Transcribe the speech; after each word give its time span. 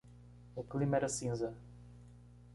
O 0.55 0.63
clima 0.63 0.97
era 0.97 1.07
cinza. 1.07 1.53